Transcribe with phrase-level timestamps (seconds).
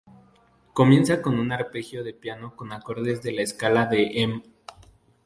[0.73, 4.41] Comienza con un arpegio de piano con acordes de la escala de Em.